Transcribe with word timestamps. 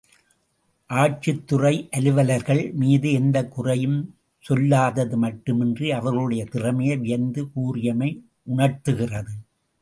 ஆட்சித்துறை 0.89 1.89
அலுவலர்கள் 1.91 2.71
மீது 2.73 3.11
எந்தக் 3.11 3.51
குறையும் 3.51 4.15
சொல்லாதது 4.39 5.17
மட்டுமின்றி 5.17 5.91
அவர்களுடைய 5.91 6.45
திறமையை 6.45 6.97
வியந்து 6.97 7.51
கூறியமை 7.51 8.25
உணர்த்துகிறது. 8.43 9.31